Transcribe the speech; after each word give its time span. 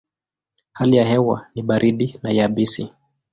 Hali 0.71 0.97
ya 0.97 1.05
hewa 1.05 1.47
ni 1.55 1.61
baridi 1.63 2.19
na 2.23 2.31
yabisi. 2.31 2.91